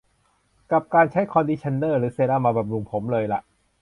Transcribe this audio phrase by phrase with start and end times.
[0.71, 3.41] กับการใช้คอนดิชั่นเนอร์หรือเซรั่มมาบำรุงผมเลยล่ะ